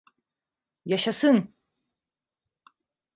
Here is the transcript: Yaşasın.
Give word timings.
Yaşasın. 0.85 1.53